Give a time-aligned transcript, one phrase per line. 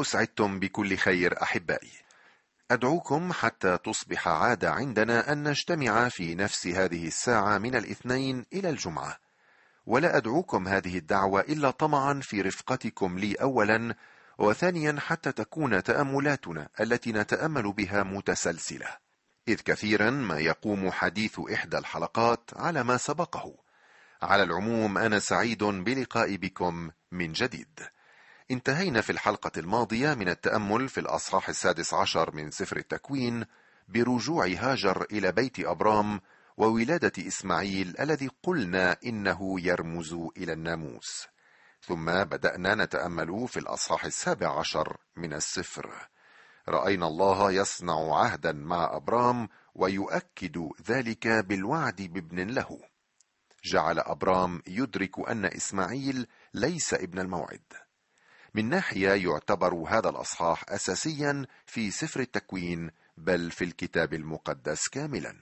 [0.00, 1.92] أسعدتم بكل خير أحبائي.
[2.70, 9.18] أدعوكم حتى تصبح عادة عندنا أن نجتمع في نفس هذه الساعة من الاثنين إلى الجمعة.
[9.86, 13.94] ولا أدعوكم هذه الدعوة إلا طمعا في رفقتكم لي أولا
[14.38, 18.96] وثانيا حتى تكون تأملاتنا التي نتأمل بها متسلسلة.
[19.48, 23.54] إذ كثيرا ما يقوم حديث إحدى الحلقات على ما سبقه.
[24.22, 27.80] على العموم أنا سعيد بلقاء بكم من جديد.
[28.50, 33.44] انتهينا في الحلقة الماضية من التأمل في الأصحاح السادس عشر من سفر التكوين
[33.88, 36.20] برجوع هاجر إلى بيت أبرام
[36.56, 41.26] وولادة إسماعيل الذي قلنا إنه يرمز إلى الناموس.
[41.82, 46.08] ثم بدأنا نتأمل في الأصحاح السابع عشر من السفر.
[46.68, 52.80] رأينا الله يصنع عهدا مع أبرام ويؤكد ذلك بالوعد بابن له.
[53.64, 57.62] جعل أبرام يدرك أن إسماعيل ليس ابن الموعد.
[58.54, 65.36] من ناحية يعتبر هذا الأصحاح أساسيا في سفر التكوين بل في الكتاب المقدس كاملا.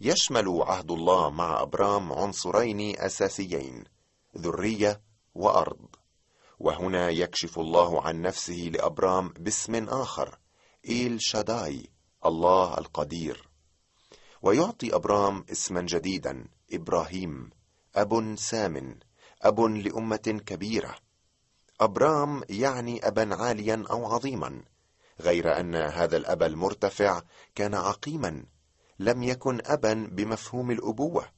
[0.00, 3.84] يشمل عهد الله مع أبرام عنصرين أساسيين
[4.38, 5.00] ذرية
[5.34, 5.88] وأرض.
[6.58, 10.38] وهنا يكشف الله عن نفسه لأبرام باسم آخر
[10.88, 11.86] إيل شاداي
[12.26, 13.48] الله القدير.
[14.42, 17.50] ويعطي أبرام اسما جديدا إبراهيم
[17.96, 18.98] أب سام
[19.42, 20.96] أب لأمة كبيرة.
[21.84, 24.62] أبرام يعني أبا عاليا أو عظيما
[25.20, 27.22] غير أن هذا الأب المرتفع
[27.54, 28.44] كان عقيما
[28.98, 31.28] لم يكن أبا بمفهوم الأبوة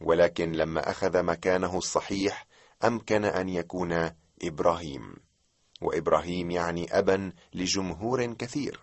[0.00, 2.46] ولكن لما أخذ مكانه الصحيح
[2.84, 4.10] أمكن أن يكون
[4.42, 5.16] إبراهيم
[5.82, 8.80] وإبراهيم يعني أبا لجمهور كثير.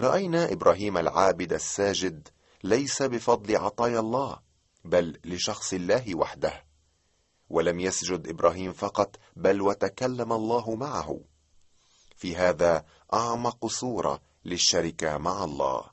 [0.00, 2.28] رأينا إبراهيم العابد الساجد
[2.64, 4.38] ليس بفضل عطايا الله
[4.84, 6.64] بل لشخص الله وحده.
[7.50, 11.20] ولم يسجد إبراهيم فقط بل وتكلم الله معه.
[12.16, 15.84] في هذا أعمق صورة للشركة مع الله.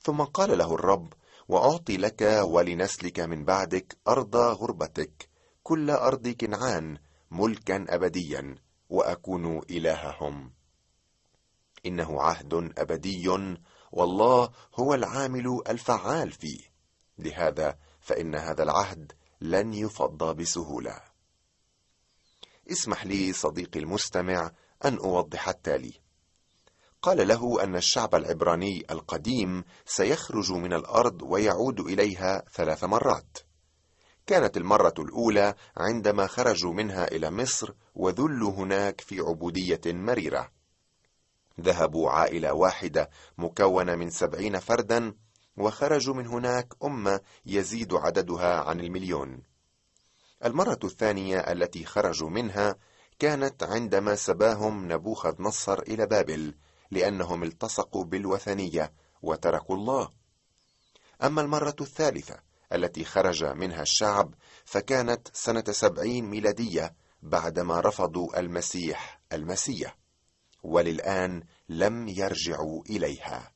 [0.00, 1.12] ثم قال له الرب
[1.48, 5.28] وأعطي لك ولنسلك من بعدك أرض غربتك
[5.62, 6.98] كل أرض كنعان
[7.30, 8.54] ملكا ابديا
[8.88, 10.52] وأكون إلههم.
[11.86, 13.28] إنه عهد أبدي
[13.92, 16.60] والله هو العامل الفعال فيه.
[17.18, 21.00] لهذا فإن هذا العهد لن يفضى بسهولة.
[22.70, 24.50] اسمح لي صديقي المستمع
[24.84, 25.92] أن أوضح التالي.
[27.02, 33.38] قال له أن الشعب العبراني القديم سيخرج من الأرض ويعود إليها ثلاث مرات.
[34.26, 40.50] كانت المرة الأولى عندما خرجوا منها إلى مصر وذلوا هناك في عبودية مريرة.
[41.60, 45.14] ذهبوا عائلة واحدة مكونة من سبعين فردا
[45.56, 49.42] وخرجوا من هناك أمة يزيد عددها عن المليون.
[50.44, 52.76] المرة الثانية التي خرجوا منها
[53.18, 56.54] كانت عندما سباهم نبوخذ نصر إلى بابل
[56.90, 60.10] لأنهم التصقوا بالوثنية وتركوا الله.
[61.22, 62.40] أما المرة الثالثة
[62.72, 64.34] التي خرج منها الشعب
[64.64, 69.98] فكانت سنة سبعين ميلادية بعدما رفضوا المسيح المسيح
[70.62, 73.55] وللآن لم يرجعوا إليها.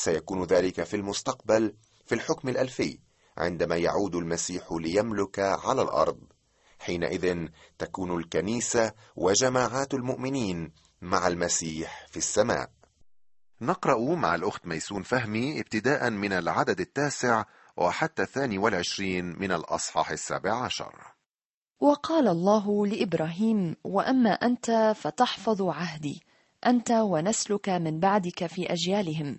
[0.00, 1.74] سيكون ذلك في المستقبل
[2.06, 2.98] في الحكم الألفي
[3.38, 6.20] عندما يعود المسيح ليملك على الأرض.
[6.78, 10.72] حينئذ تكون الكنيسة وجماعات المؤمنين
[11.02, 12.70] مع المسيح في السماء.
[13.60, 17.44] نقرأ مع الأخت ميسون فهمي ابتداء من العدد التاسع
[17.76, 20.94] وحتى الثاني والعشرين من الأصحاح السابع عشر.
[21.80, 26.22] وقال الله لإبراهيم وأما أنت فتحفظ عهدي
[26.66, 29.38] أنت ونسلك من بعدك في أجيالهم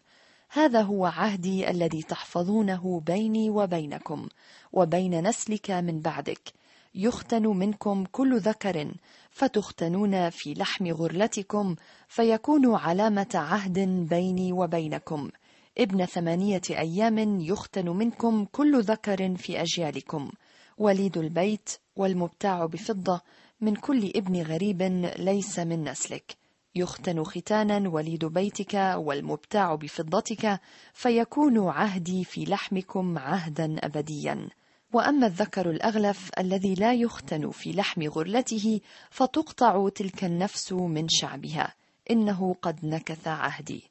[0.54, 4.28] هذا هو عهدي الذي تحفظونه بيني وبينكم
[4.74, 6.54] وبين نسلك من بعدك.
[6.96, 8.94] يختن منكم كل ذكر
[9.30, 11.76] فتختنون في لحم غرلتكم
[12.08, 13.80] فيكون علامة عهد
[14.10, 15.30] بيني وبينكم.
[15.78, 20.32] ابن ثمانية أيام يختن منكم كل ذكر في أجيالكم.
[20.78, 23.22] وليد البيت والمبتاع بفضة
[23.62, 24.82] من كل ابن غريب
[25.20, 26.41] ليس من نسلك.
[26.76, 30.60] يختن ختانا وليد بيتك والمبتاع بفضتك
[30.94, 34.50] فيكون عهدي في لحمكم عهدا أبديا.
[34.94, 38.80] وأما الذكر الأغلف الذي لا يختن في لحم غرلته
[39.10, 41.74] فتقطع تلك النفس من شعبها.
[42.12, 43.84] إنه قد نكث عهدي.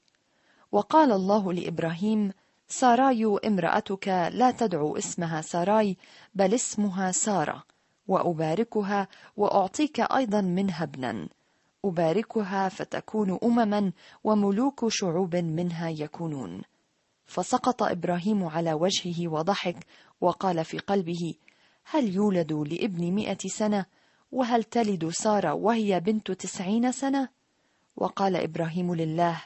[0.72, 2.32] وقال الله لإبراهيم
[2.68, 5.96] ساراي امرأتك لا تدعو اسمها ساراي
[6.34, 7.64] بل اسمها سارة
[8.08, 11.28] وأباركها وأعطيك أيضا منها ابنا.
[11.84, 13.92] أباركها فتكون أمما
[14.24, 16.62] وملوك شعوب منها يكونون
[17.26, 19.86] فسقط إبراهيم على وجهه وضحك
[20.20, 21.34] وقال في قلبه
[21.84, 23.86] هل يولد لابن مئة سنة
[24.32, 27.28] وهل تلد سارة وهي بنت تسعين سنة؟
[27.96, 29.42] وقال إبراهيم لله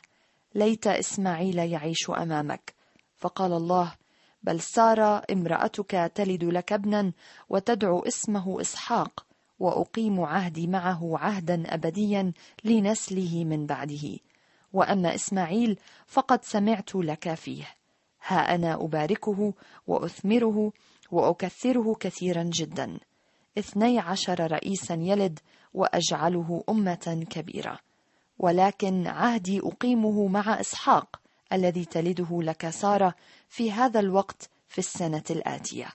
[0.55, 2.75] ليت إسماعيل يعيش أمامك
[3.17, 3.95] فقال الله
[4.43, 7.13] بل سارة امرأتك تلد لك ابنا
[7.49, 9.27] وتدعو اسمه إسحاق
[9.64, 12.32] وأقيم عهدي معه عهدا أبديا
[12.64, 14.19] لنسله من بعده.
[14.72, 17.64] وأما إسماعيل فقد سمعت لك فيه.
[18.26, 19.55] ها أنا أباركه
[19.87, 20.72] وأثمره
[21.11, 22.99] وأكثره كثيرا جدا.
[23.58, 25.38] اثني عشر رئيسا يلد
[25.75, 27.78] وأجعله أمة كبيرة.
[28.38, 31.20] ولكن عهدي أقيمه مع إسحاق
[31.52, 33.14] الذي تلده لك سارة
[33.49, 35.88] في هذا الوقت في السنة الآتية.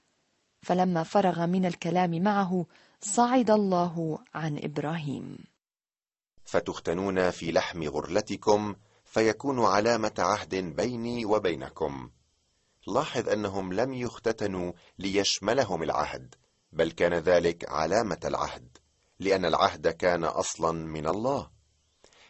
[0.62, 2.66] فلما فرغ من الكلام معه
[3.02, 5.38] صعد الله عن إبراهيم.
[6.44, 8.76] فتختنون في لحم غرلتكم
[9.06, 12.10] فيكون علامة عهد بيني وبينكم.
[12.88, 16.36] لاحظ أنهم لم يختتنوا ليشملهم العهد
[16.72, 18.78] بل كان ذلك علامة العهد
[19.20, 21.50] لأن العهد كان أصلا من الله.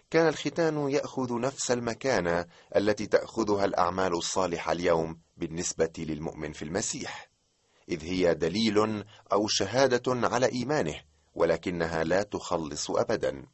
[0.10, 2.46] كان الختان يأخذ نفس المكانة
[2.76, 7.30] التي تأخذها الأعمال الصالحة اليوم بالنسبة للمؤمن في المسيح.
[7.90, 10.96] إذ هي دليل أو شهادة على إيمانه
[11.36, 13.46] ولكنها لا تخلص أبدا.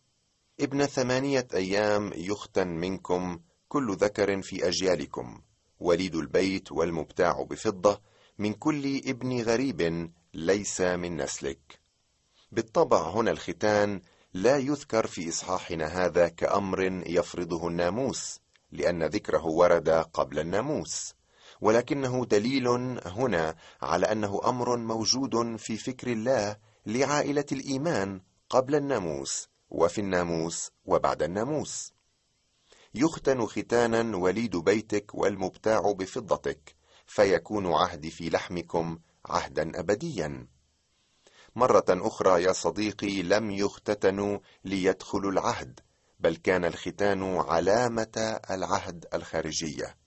[0.59, 5.41] ابن ثمانية أيام يختن منكم كل ذكر في أجيالكم
[5.79, 8.01] وليد البيت والمبتاع بفضة
[8.37, 11.79] من كل ابن غريب ليس من نسلك.
[12.51, 14.01] بالطبع هنا الختان
[14.33, 18.39] لا يذكر في إصحاحنا هذا كأمر يفرضه الناموس
[18.71, 21.14] لأن ذكره ورد قبل الناموس.
[21.61, 22.67] ولكنه دليل
[23.05, 31.23] هنا على أنه أمر موجود في فكر الله لعائلة الإيمان قبل الناموس وفي الناموس وبعد
[31.23, 31.93] الناموس.
[32.95, 36.75] يختن ختانا وليد بيتك والمبتاع بفضتك
[37.05, 40.47] فيكون عهدي في لحمكم عهدا أبديا.
[41.55, 45.79] مرة أخرى يا صديقي لم يختتنوا ليدخلوا العهد
[46.19, 50.04] بل كان الختان علامة العهد الخارجية.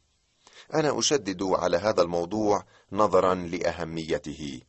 [0.75, 4.61] أنا أشدد على هذا الموضوع نظرا لأهميته.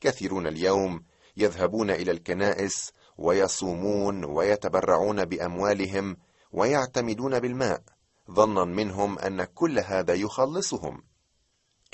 [0.00, 1.04] كثيرون اليوم
[1.36, 6.16] يذهبون إلى الكنائس ويصومون ويتبرعون بأموالهم
[6.52, 7.82] ويعتمدون بالماء
[8.30, 11.02] ظنا منهم أن كل هذا يخلصهم.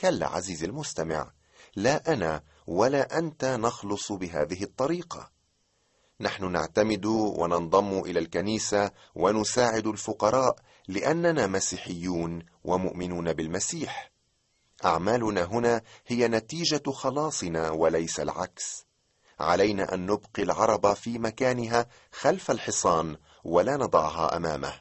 [0.01, 1.33] كلا عزيزي المستمع
[1.77, 5.32] لا أنا ولا أنت نخلص بهذه الطريقة.
[6.23, 10.57] نحن نعتمد وننضم إلى الكنيسة ونساعد الفقراء
[10.89, 14.13] لأننا مسيحيون ومؤمنون بالمسيح.
[14.85, 18.87] أعمالنا هنا هي نتيجة خلاصنا وليس العكس.
[19.41, 24.81] علينا أن نبقي العرب في مكانها خلف الحصان ولا نضعها أمامه.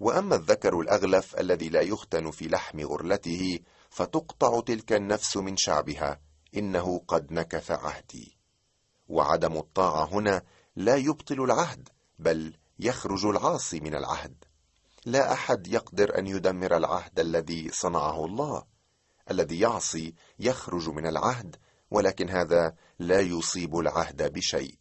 [0.00, 3.58] وأما الذكر الأغلف الذي لا يختن في لحم غرلته
[3.90, 6.20] فتقطع تلك النفس من شعبها
[6.56, 8.41] إنه قد نكث عهدي.
[9.12, 10.42] وعدم الطاعة هنا
[10.76, 11.88] لا يبطل العهد
[12.18, 14.44] بل يخرج العاصي من العهد.
[15.06, 18.64] لا أحد يقدر أن يدمر العهد الذي صنعه الله.
[19.30, 21.56] الذي يعصي يخرج من العهد
[21.90, 24.74] ولكن هذا لا يصيب العهد بشيء.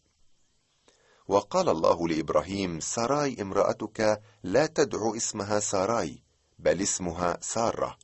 [1.28, 6.24] وقال الله لإبراهيم ساراي امرأتك لا تدعو اسمها ساراي
[6.60, 7.98] بل اسمها سارة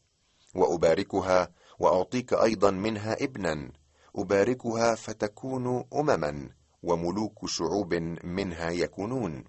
[0.56, 3.71] وأباركها وأعطيك أيضا منها ابنا.
[4.18, 6.50] أباركها فتكون أمما
[6.84, 7.94] وملوك شعوب
[8.24, 9.44] منها يكونون.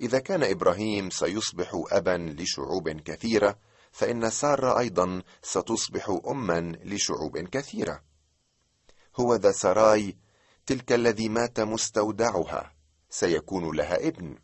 [0.00, 3.58] إذا كان إبراهيم سيصبح أبا لشعوب كثيرة
[3.92, 8.02] فإن سارة أيضا ستصبح أما لشعوب كثيرة.
[9.16, 10.16] هو ذا سراي
[10.66, 12.72] تلك الذي مات مستودعها
[13.10, 14.38] سيكون لها ابن.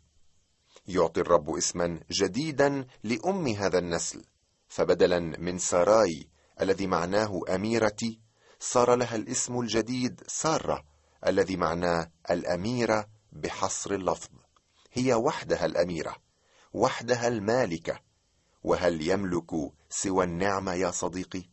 [0.87, 4.23] يعطي الرب اسما جديدا لأم هذا النسل
[4.67, 6.27] فبدلا من سراي
[6.61, 8.19] الذي معناه أميرتي
[8.59, 10.83] صار لها الاسم الجديد سارة
[11.27, 14.29] الذي معناه الأميرة بحصر اللفظ.
[14.93, 16.15] هي وحدها الأميرة
[16.73, 17.99] وحدها المالكة.
[18.63, 19.51] وهل يملك
[19.89, 21.43] سوى النعمه يا صديقي؟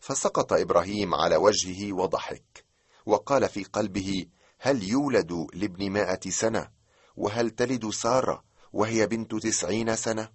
[0.00, 2.64] فسقط إبراهيم على وجهه وضحك
[3.06, 4.26] وقال في قلبه
[4.58, 6.70] هل يولد لابن مائة سنة؟
[7.16, 10.28] وهل تلد سارة وهي بنت تسعين سنة؟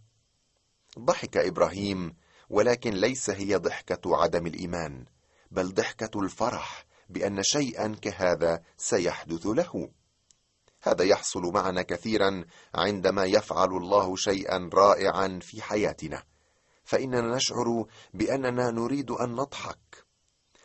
[1.00, 2.16] ضحك إبراهيم
[2.50, 5.06] ولكن ليس هي ضحكة عدم الإيمان.
[5.52, 9.90] بل ضحكة الفرح بأن شيئا كهذا سيحدث له.
[10.82, 16.24] هذا يحصل معنا كثيرا عندما يفعل الله شيئا رائعا في حياتنا.
[16.84, 20.06] فإننا نشعر بأننا نريد أن نضحك.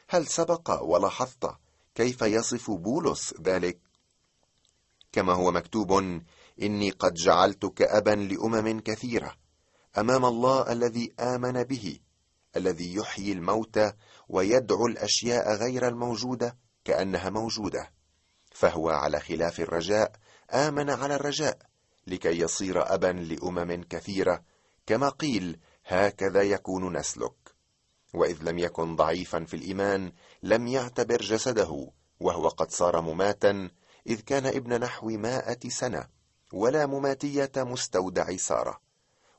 [0.08, 1.56] هل سبق ولاحظت
[1.94, 3.80] كيف يصف بولس ذلك؟
[5.12, 5.92] كما هو مكتوب
[6.62, 9.34] إني قد جعلتك ابا لأمم كثيرة
[9.98, 11.98] أمام الله الذي آمن به
[12.56, 13.92] الذي يحيي الموتى
[14.28, 17.90] ويدعو الأشياء غير الموجودة كأنها موجودة
[18.52, 20.12] فهو على خلاف الرجاء
[20.52, 21.58] آمن على الرجاء
[22.06, 24.42] لكي يصير أبا لأمم كثيرة
[24.86, 27.54] كما قيل هكذا يكون نسلك
[28.14, 30.12] وإذ لم يكن ضعيفا في الإيمان
[30.42, 31.90] لم يعتبر جسده
[32.20, 33.70] وهو قد صار مماتا
[34.06, 36.08] إذ كان ابن نحو مائة سنة
[36.52, 38.80] ولا مماتية مستودع سارة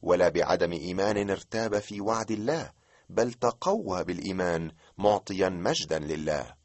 [0.01, 2.71] ولا بعدم إيمان ارتاب في وعد الله
[3.09, 6.55] بل تقوى بالإيمان معطيا مجدا لله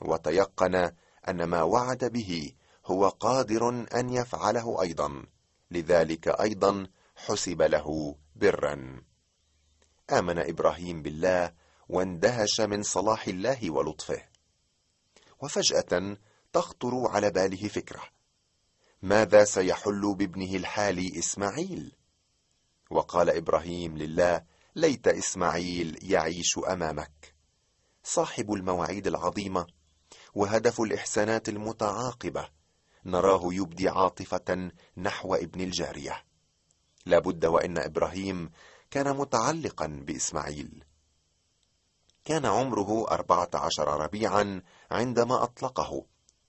[0.00, 0.74] وتيقن
[1.28, 2.52] أن ما وعد به
[2.86, 5.24] هو قادر أن يفعله أيضا
[5.70, 9.02] لذلك أيضا حسب له برا.
[10.12, 11.52] آمن إبراهيم بالله
[11.88, 14.22] واندهش من صلاح الله ولطفه.
[15.40, 16.16] وفجأة
[16.52, 18.02] تخطر على باله فكرة
[19.02, 21.92] ماذا سيحل بابنه الحالي إسماعيل؟
[22.90, 24.44] وقال إبراهيم لله
[24.76, 27.34] ليت إسماعيل يعيش أمامك.
[28.02, 29.66] صاحب المواعيد العظيمة
[30.34, 32.48] وهدف الإحسانات المتعاقبة
[33.04, 36.24] نراه يبدي عاطفة نحو ابن الجارية.
[37.06, 38.50] لابد وإن إبراهيم
[38.90, 40.84] كان متعلقا بإسماعيل.
[42.24, 46.06] كان عمره أربعة عشر ربيعا عندما أطلقه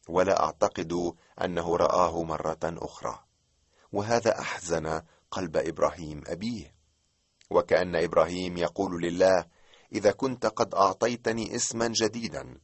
[0.10, 1.14] ولا أعتقد
[1.44, 3.24] أنه رآه مرة أخرى.
[3.92, 5.02] وهذا أحزن
[5.32, 6.81] قلب إبراهيم أبيه.
[7.52, 9.46] وكأن إبراهيم يقول لله
[9.94, 12.58] إذا كنت قد أعطيتني اسما جديدا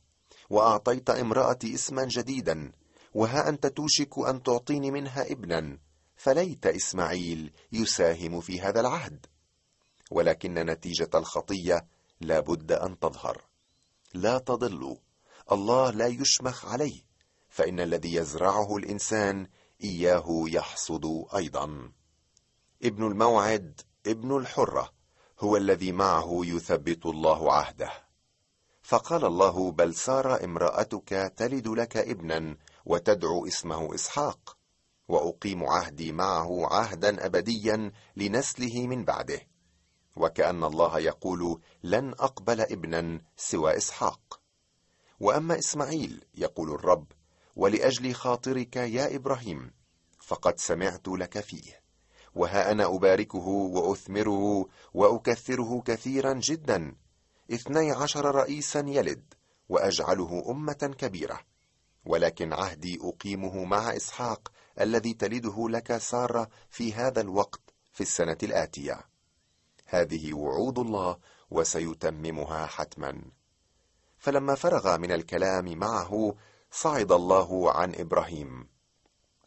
[0.50, 2.72] وأعطيت امرأتي اسما جديدا
[3.13, 5.77] وها أنت توشك أن تعطيني منها ابنا
[6.15, 9.25] فليت إسماعيل يساهم في هذا العهد.
[10.12, 11.88] ولكن نتيجة الخطية
[12.22, 13.46] لا بد أن تظهر.
[14.13, 14.96] لا تضلوا
[15.51, 17.01] الله لا يشمخ عليه
[17.50, 19.48] فإن الذي يزرعه الإنسان
[19.84, 21.91] إياه يحصد أيضا.
[22.84, 24.94] ابن الموعد ابن الحرة
[25.40, 27.92] هو الذي معه يثبت الله عهده.
[28.82, 34.58] فقال الله بل سار امرأتك تلد لك ابنا وتدعو اسمه إسحاق
[35.08, 39.42] وأقيم عهدي معه عهدا ابديا لنسله من بعده.
[40.16, 44.40] وكأن الله يقول لن أقبل ابنا سوى إسحاق.
[45.20, 47.12] وأما إسماعيل يقول الرب
[47.56, 49.72] ولأجل خاطرك يا إبراهيم
[50.20, 51.87] فقد سمعت لك فيه.
[52.38, 56.96] وها أنا أباركه وأثمره وأكثره كثيرا جدا.
[57.53, 59.34] اثني عشر رئيسا يلد
[59.70, 61.39] وأجعله أمة كبيرة.
[62.06, 64.51] ولكن عهدي أقيمه مع إسحاق
[64.82, 69.01] الذي تلده لك سارة في هذا الوقت في السنة الآتية.
[69.86, 71.17] هذه وعود الله
[71.51, 73.22] وسيتممها حتما.
[74.17, 76.36] فلما فرغ من الكلام معه
[76.72, 78.67] صعد الله عن إبراهيم.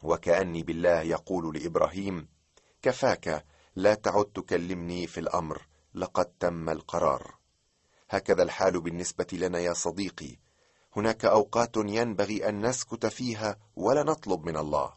[0.03, 2.29] وكأني بالله يقول لإبراهيم
[2.83, 3.45] كفاك
[3.77, 7.35] لا تعد تكلمني في الأمر لقد تم القرار.
[8.11, 10.37] هكذا الحال بالنسبة لنا يا صديقي.
[10.97, 14.95] هناك أوقات ينبغي أن نسكت فيها ولا نطلب من الله.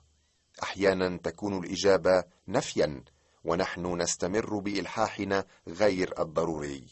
[0.63, 3.03] أحيانا تكون الإجابة نفيا
[3.43, 6.87] ونحن نستمر بإلحاحنا غير الضروري.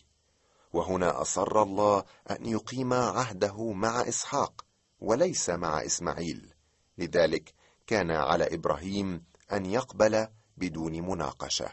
[0.73, 4.65] وهنا أصر الله أن يقيم عهده مع إسحاق
[4.99, 6.53] وليس مع إسماعيل.
[6.97, 7.53] لذلك
[7.87, 10.27] كان على إبراهيم أن يقبل
[10.57, 11.69] بدون مناقشة.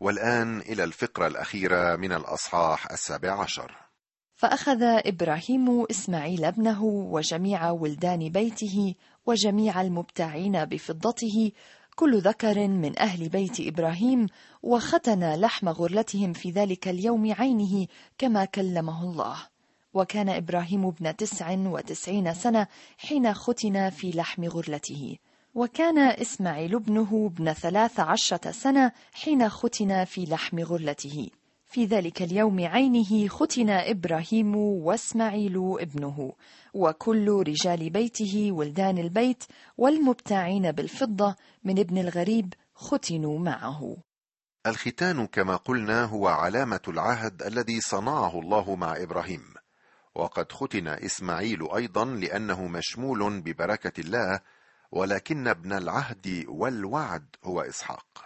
[0.00, 3.88] والآن إلى الفقرة الأخيرة من الأصحاح السابع عشر.
[4.34, 8.94] فأخذ إبراهيم إسماعيل ابنه وجميع ولدان بيته
[9.26, 11.52] وجميع المبتاعين بفضته
[11.96, 14.26] كل ذكر من أهل بيت إبراهيم
[14.62, 17.86] وختن لحم غرلتهم في ذلك اليوم عينه
[18.18, 19.36] كما كلمه الله.
[19.94, 22.66] وكان إبراهيم ابن تسع وتسعين سنة
[22.98, 25.18] حين ختن في لحم غرلته.
[25.54, 31.30] وكان إسماعيل ابنه ابن ثلاث عشرة سنة حين ختن في لحم غرلته
[31.70, 36.32] في ذلك اليوم عينه ختن إبراهيم وإسماعيل ابنه.
[36.74, 39.44] وكل رجال بيته ولدان البيت
[39.78, 43.96] والمبتاعين بالفضة من ابن الغريب ختنوا معه.
[44.66, 49.42] الختان كما قلنا هو علامة العهد الذي صنعه الله مع إبراهيم.
[50.14, 54.40] وقد ختن إسماعيل أيضا لأنه مشمول ببركة الله
[54.90, 58.24] ولكن ابن العهد والوعد هو إسحاق.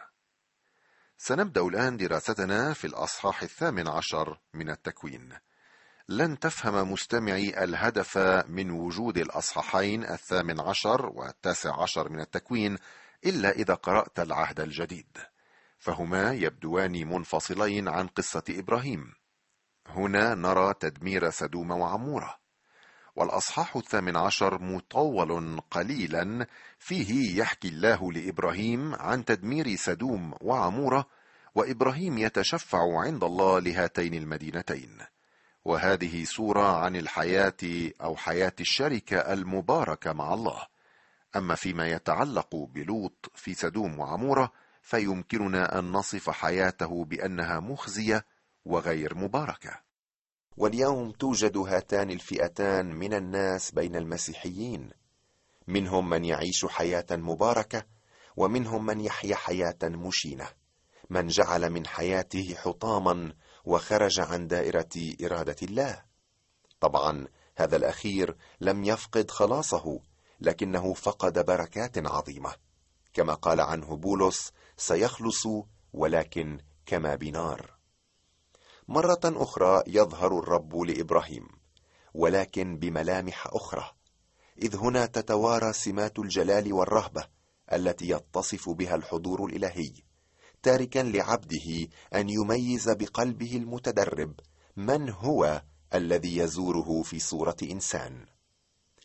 [1.19, 5.39] سنبدأ الآن دراستنا في الأصحاح الثامن عشر من التكوين.
[6.09, 12.79] لن تفهم مستمعي الهدف من وجود الأصحاحين الثامن عشر والتاسع عشر من التكوين
[13.27, 15.19] إلا إذا قرأت العهد الجديد.
[15.79, 19.15] فهما يبدوان منفصلين عن قصة إبراهيم.
[19.87, 22.42] هنا نرى تدمير سدوم وعمورة.
[23.17, 26.47] والأصحاح الثامن عشر مطول قليلا
[26.79, 31.07] فيه يحكي الله لإبراهيم عن تدمير سدوم وعمورة
[31.55, 34.99] وإبراهيم يتشفع عند الله لهاتين المدينتين.
[35.65, 40.67] وهذه صورة عن الحياة أو حياة الشركة المباركة مع الله.
[41.37, 44.53] أما فيما يتعلق بلوط في سدوم وعمورة
[44.83, 48.25] فيمكننا أن نصف حياته بأنها مخزية
[48.65, 49.92] وغير مباركة.
[50.57, 54.91] واليوم توجد هاتان الفئتان من الناس بين المسيحيين.
[55.67, 57.83] منهم من يعيش حياة مباركة
[58.37, 60.49] ومنهم من يحيا حياة مشينة.
[61.11, 63.33] من جعل من حياته حطاما
[63.65, 66.03] وخرج عن دائرة إرادة الله.
[66.81, 70.01] طبعا هذا الأخير لم يفقد خلاصه
[70.41, 72.55] لكنه فقد بركات عظيمة.
[73.15, 75.47] كما قال عنه بولس سيخلص
[75.93, 77.72] ولكن كما بنار.
[78.93, 81.49] مرة أخرى يظهر الرب لإبراهيم
[82.15, 83.91] ولكن بملامح أخرى
[84.63, 87.27] إذ هنا تتوارى سمات الجلال والرهبة
[87.73, 89.93] التي يتصف بها الحضور الإلهي
[90.63, 94.35] تاركا لعبده أن يميز بقلبه المتدرب
[94.77, 95.63] من هو
[95.95, 98.27] الذي يزوره في صورة إنسان.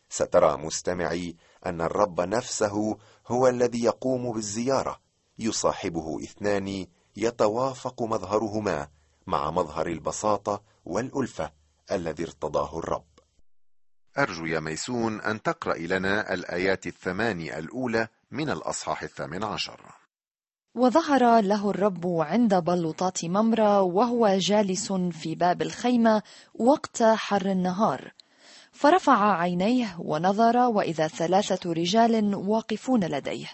[0.08, 5.00] سترى مستمعي أن الرب نفسه هو الذي يقوم بالزيارة
[5.38, 8.88] يصاحبه اثنان يتوافق مظهرهما
[9.28, 11.52] مع مظهر البساطة والألفة
[11.92, 13.04] الذي ارتضاه الرب.
[14.18, 19.80] أرجو يا ميسون أن تقرأ لنا الآيات الثماني الأولى من الأصحاح الثامن عشر.
[20.74, 26.22] وظهر له الرب عند بلوطات ممرة وهو جالس في باب الخيمة
[26.54, 28.12] وقت حر النهار.
[28.72, 33.48] فرفع عينيه ونظر وإذا ثلاثة رجال واقفون لديه.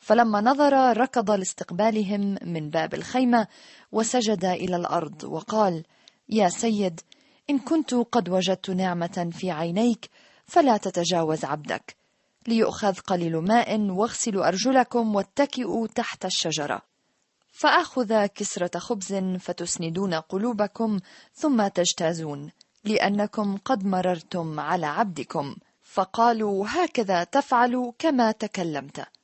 [0.00, 3.46] فلما نظر ركض لاستقبالهم من باب الخيمة
[3.92, 5.84] وسجد إلى الأرض وقال
[6.28, 7.00] يا سيد
[7.50, 10.10] إن كنت قد وجدت نعمة في عينيك
[10.44, 11.96] فلا تتجاوز عبدك.
[12.48, 16.82] ليؤخذ قليل ماء واغسلوا أرجلكم واتكئوا تحت الشجرة.
[17.52, 20.98] فأخذ كسرة خبز فتسندون قلوبكم
[21.34, 22.50] ثم تجتازون
[22.84, 25.56] لأنكم قد مررتم على عبدكم.
[25.82, 29.19] فقالوا هكذا تفعل كما تكلمت.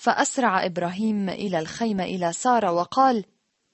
[0.00, 3.24] فأسرع إبراهيم إلى الخيمة إلى سارة وقال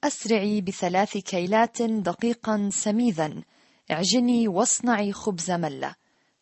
[0.04, 3.42] أسرعي بثلاث كيلات دقيقا سميذا
[3.90, 5.94] اعجني واصنعي خبز ملة.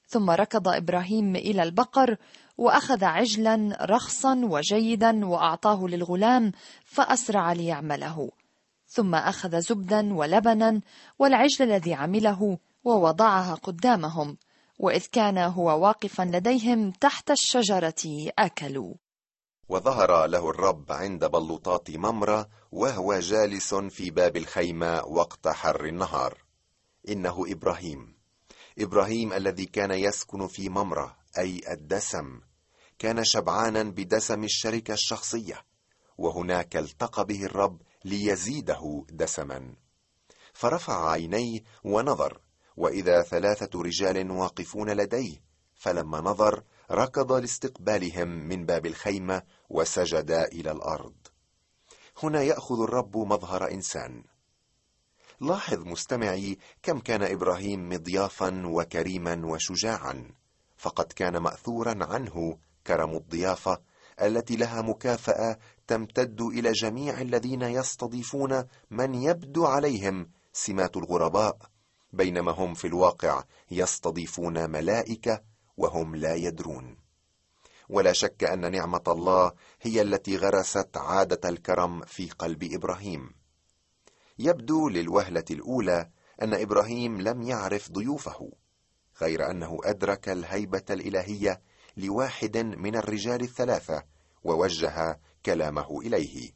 [0.06, 2.16] ثم ركض إبراهيم إلى البقر
[2.58, 6.52] وأخذ عجلا رخصا وجيدا وأعطاه للغلام
[6.84, 8.30] فأسرع ليعمله.
[8.86, 10.80] ثم أخذ زبدا ولبنا
[11.18, 14.36] والعجل الذي عمله ووضعها قدامهم
[14.78, 18.94] وإذ كان هو واقفا لديهم تحت الشجرة أكلوا.
[19.68, 26.38] وظهر له الرب عند بلوطات ممرة وهو جالس في باب الخيمة وقت حر النهار.
[27.08, 28.16] إنه إبراهيم.
[28.78, 32.40] إبراهيم الذي كان يسكن في ممرة أي الدسم.
[32.98, 35.64] كان شبعانا بدسم الشركة الشخصية
[36.18, 39.74] وهناك التقى به الرب ليزيده دسما.
[40.52, 42.40] فرفع عينيه ونظر
[42.76, 45.42] وإذا ثلاثة رجال واقفون لديه
[45.74, 51.14] فلما نظر ركض لاستقبالهم من باب الخيمة وسجد إلى الأرض.
[52.22, 54.24] هنا يأخذ الرب مظهر إنسان.
[55.40, 60.30] لاحظ مستمعي كم كان إبراهيم مضيافا وكريما وشجاعا
[60.76, 63.78] فقد كان ماثورا عنه كرم الضيافة
[64.22, 71.58] التي لها مكافأة تمتد إلى جميع الذين يستضيفون من يبدو عليهم سمات الغرباء
[72.12, 75.40] بينما هم في الواقع يستضيفون ملائكة
[75.76, 76.96] وهم لا يدرون.
[77.88, 83.34] ولا شك أن نعمة الله هي التي غرست عادة الكرم في قلب إبراهيم.
[84.38, 86.10] يبدو للوهلة الأولى
[86.42, 88.50] أن إبراهيم لم يعرف ضيوفه
[89.20, 91.60] غير أنه أدرك الهيبة الإلهية
[91.96, 94.02] لواحد من الرجال الثلاثة
[94.44, 96.52] ووجه كلامه إليه.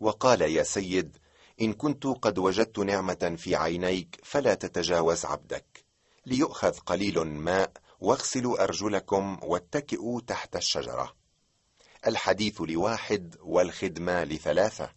[0.00, 1.16] وقال يا سيد
[1.60, 5.84] إن كنت قد وجدت نعمة في عينيك فلا تتجاوز عبدك
[6.26, 11.14] ليؤخذ قليل ماء واغسلوا أرجلكم واتكئوا تحت الشجرة.
[12.06, 14.90] الحديث لواحد والخدمة لثلاثة.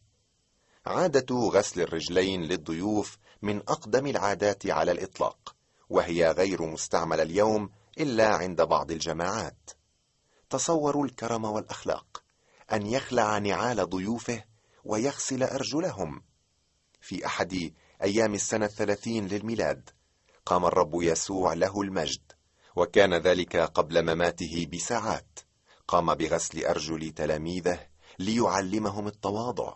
[0.86, 5.56] عادة غسل الرجلين للضيوف من أقدم العادات على الإطلاق
[5.90, 9.70] وهي غير مستعمله اليوم إلا عند بعض الجماعات.
[10.50, 12.24] تصوروا الكرم والأخلاق
[12.74, 14.44] أن يخلع نعال ضيوفه
[14.84, 16.24] ويغسل أرجلهم.
[17.02, 19.90] في أحد أيام السنة الثلاثين للميلاد
[20.46, 22.32] قام الرب يسوع له المجد.
[22.75, 25.39] وكان ذلك قبل مماته بساعات.
[25.88, 27.79] قام بغسل أرجل تلاميذه
[28.19, 29.73] ليعلمهم التواضع.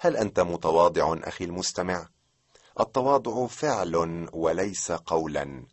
[0.00, 2.08] هل أنت متواضع أخي المستمع؟
[2.80, 5.66] التواضع فعل وليس قولا.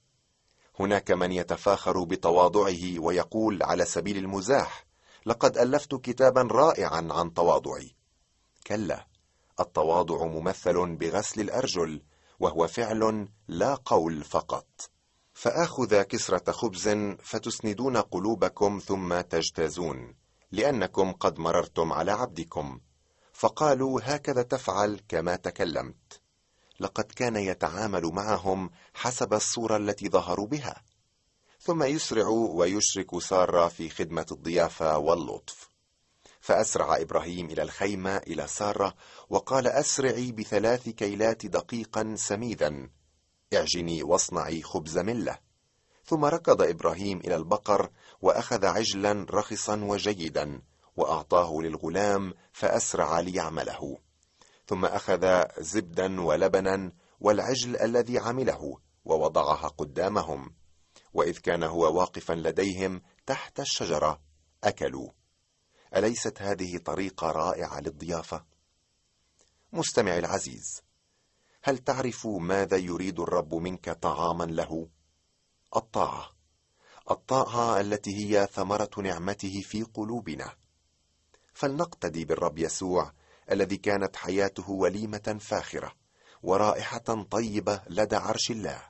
[0.79, 4.85] هناك من يتفاخر بتواضعه ويقول على سبيل المزاح
[5.25, 7.95] لقد ألفت كتابا رائعا عن تواضعي.
[8.67, 9.07] كلا
[9.59, 12.01] التواضع ممثل بغسل الأرجل
[12.39, 14.67] وهو فعل لا قول فقط.
[15.35, 16.89] فآخذ كسرة خبز
[17.23, 20.15] فتسندون قلوبكم ثم تجتازون
[20.51, 22.79] لأنكم قد مررتم على عبدكم.
[23.33, 26.21] فقالوا هكذا تفعل كما تكلمت.
[26.79, 30.83] لقد كان يتعامل معهم حسب الصورة التي ظهروا بها.
[31.59, 35.69] ثم يسرع ويشرك سارة في خدمة الضيافة واللطف.
[36.41, 38.95] فأسرع إبراهيم إلى الخيمة إلى سارة
[39.29, 42.89] وقال أسرعي بثلاث كيلات دقيقا سميدا.
[43.55, 45.37] اعجني واصنعي خبز ملة.
[46.05, 47.89] ثم ركض إبراهيم إلى البقر
[48.21, 50.61] وأخذ عجلا رخصا وجيدا
[50.97, 53.97] وأعطاه للغلام فأسرع ليعمله.
[54.67, 60.55] ثم أخذ زبدا ولبنا والعجل الذي عمله ووضعها قدامهم.
[61.13, 64.21] وإذ كان هو واقفا لديهم تحت الشجرة
[64.63, 65.09] أكلوا.
[65.95, 68.45] أليست هذه طريقة رائعة للضيافة؟
[69.73, 70.81] مستمع العزيز
[71.67, 74.87] هل تعرف ماذا يريد الرب منك طعاما له؟
[75.75, 76.29] الطاعة.
[77.11, 80.53] الطاعة التي هي ثمرة نعمته في قلوبنا.
[81.53, 83.11] فلنقتدي بالرب يسوع
[83.51, 85.91] الذي كانت حياته وليمة فاخرة
[86.43, 88.81] ورائحة طيبة لدى عرش الله.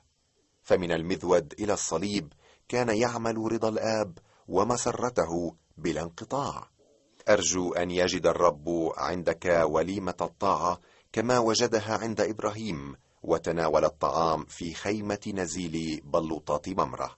[0.62, 2.32] فمن المذود إلى الصليب
[2.68, 6.70] كان يعمل رضا الآب ومسرته بلا انقطاع.
[7.28, 10.80] أرجو أن يجد الرب عندك وليمة الطاعة
[11.16, 17.16] كما وجدها عند إبراهيم وتناول الطعام في خيمة نزيل بلوطات ممرة.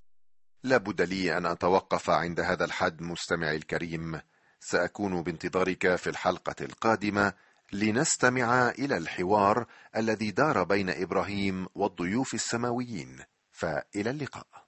[0.64, 4.20] لابد لي أن أتوقف عند هذا الحد مستمعي الكريم.
[4.60, 7.32] سأكون بانتظارك في الحلقة القادمة
[7.72, 13.18] لنستمع إلى الحوار الذي دار بين إبراهيم والضيوف السماويين.
[13.52, 14.67] فإلى اللقاء.